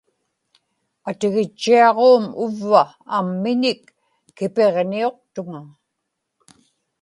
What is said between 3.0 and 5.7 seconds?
ammiñik kipiġniuqtuŋa